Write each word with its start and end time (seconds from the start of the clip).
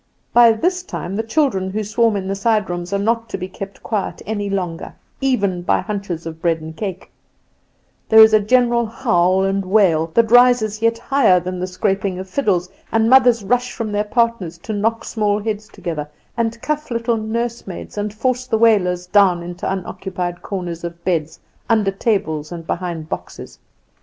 By 0.33 0.53
this 0.53 0.81
time 0.81 1.15
the 1.15 1.21
children 1.21 1.69
who 1.69 1.83
swarm 1.83 2.15
in 2.15 2.27
the 2.27 2.33
side 2.33 2.71
rooms 2.71 2.91
are 2.91 2.97
not 2.97 3.29
to 3.29 3.37
be 3.37 3.47
kept 3.47 3.83
quiet 3.83 4.23
longer, 4.27 4.95
even 5.21 5.61
by 5.61 5.81
hunches 5.81 6.25
of 6.25 6.41
bread 6.41 6.59
and 6.59 6.75
cake; 6.75 7.11
there 8.09 8.21
is 8.23 8.33
a 8.33 8.39
general 8.39 8.87
howl 8.87 9.43
and 9.43 9.63
wail, 9.63 10.09
that 10.15 10.31
rises 10.31 10.81
yet 10.81 10.97
higher 10.97 11.39
than 11.39 11.59
the 11.59 11.67
scraping 11.67 12.17
of 12.17 12.27
fiddles, 12.27 12.67
and 12.91 13.11
mothers 13.11 13.43
rush 13.43 13.73
from 13.73 13.91
their 13.91 14.03
partners 14.03 14.57
to 14.63 14.73
knock 14.73 15.05
small 15.05 15.39
heads 15.43 15.67
together, 15.69 16.09
and 16.35 16.59
cuff 16.63 16.89
little 16.89 17.15
nursemaids, 17.17 17.95
and 17.95 18.11
force 18.11 18.47
the 18.47 18.57
wailers 18.57 19.05
down 19.05 19.43
into 19.43 19.71
unoccupied 19.71 20.41
corners 20.41 20.83
of 20.83 21.05
beds, 21.05 21.39
under 21.69 21.91
tables 21.91 22.51
and 22.51 22.65
behind 22.65 23.07
boxes. 23.07 23.59